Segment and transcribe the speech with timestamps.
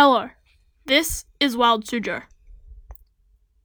[0.00, 0.30] Hello,
[0.86, 2.22] this is Wild Suzhou.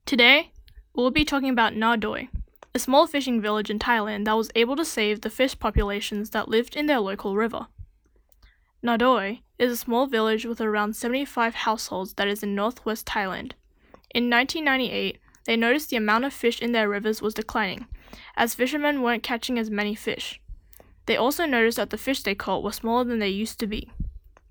[0.04, 0.50] Today,
[0.92, 2.28] we'll be talking about Na Doi,
[2.74, 6.48] a small fishing village in Thailand that was able to save the fish populations that
[6.48, 7.68] lived in their local river.
[8.82, 13.52] Na Doi is a small village with around 75 households that is in northwest Thailand.
[14.12, 17.86] In 1998, they noticed the amount of fish in their rivers was declining,
[18.36, 20.40] as fishermen weren't catching as many fish.
[21.06, 23.92] They also noticed that the fish they caught were smaller than they used to be.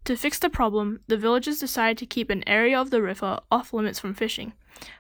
[0.05, 3.71] To fix the problem, the villagers decided to keep an area of the river off
[3.71, 4.51] limits from fishing,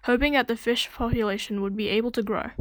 [0.03, 2.51] hoping that the fish population would be able to grow.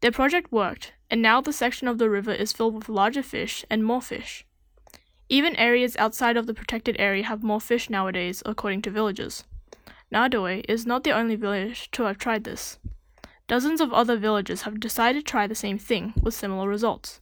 [0.00, 3.64] Their project worked, and now the section of the river is filled with larger fish
[3.70, 4.44] and more fish.
[5.28, 9.44] Even areas outside of the protected area have more fish nowadays, according to villagers.
[10.10, 12.78] Na Doi is not the only village to have tried this.
[13.46, 17.21] Dozens of other villages have decided to try the same thing with similar results.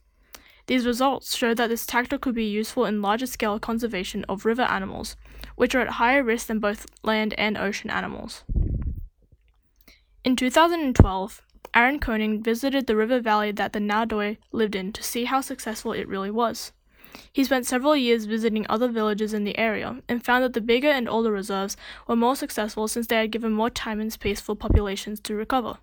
[0.71, 4.61] These results show that this tactic could be useful in larger scale conservation of river
[4.61, 5.17] animals,
[5.57, 8.45] which are at higher risk than both land and ocean animals.
[10.23, 11.41] In 2012,
[11.73, 15.41] Aaron Koning visited the river valley that the Na Doi lived in to see how
[15.41, 16.71] successful it really was.
[17.33, 20.87] He spent several years visiting other villages in the area and found that the bigger
[20.87, 21.75] and older reserves
[22.07, 25.79] were more successful since they had given more time and space for populations to recover.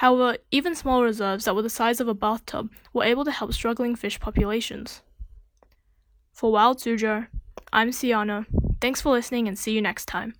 [0.00, 3.52] However, even small reserves that were the size of a bathtub were able to help
[3.52, 5.02] struggling fish populations.
[6.32, 7.26] For Wild Suzhou,
[7.70, 8.46] I'm Siana.
[8.80, 10.32] Thanks for listening and see you next time.